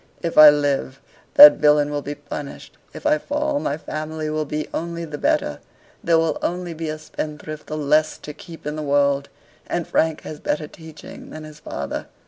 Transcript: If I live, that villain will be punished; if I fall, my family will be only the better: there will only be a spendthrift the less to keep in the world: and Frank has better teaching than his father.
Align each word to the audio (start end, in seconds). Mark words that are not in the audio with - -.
If 0.23 0.35
I 0.35 0.49
live, 0.49 0.99
that 1.35 1.57
villain 1.57 1.91
will 1.91 2.01
be 2.01 2.15
punished; 2.15 2.79
if 2.91 3.05
I 3.05 3.19
fall, 3.19 3.59
my 3.59 3.77
family 3.77 4.31
will 4.31 4.45
be 4.45 4.67
only 4.73 5.05
the 5.05 5.19
better: 5.19 5.59
there 6.03 6.17
will 6.17 6.39
only 6.41 6.73
be 6.73 6.89
a 6.89 6.97
spendthrift 6.97 7.67
the 7.67 7.77
less 7.77 8.17
to 8.17 8.33
keep 8.33 8.65
in 8.65 8.75
the 8.75 8.81
world: 8.81 9.29
and 9.67 9.85
Frank 9.87 10.21
has 10.21 10.39
better 10.39 10.67
teaching 10.67 11.29
than 11.29 11.43
his 11.43 11.59
father. 11.59 12.07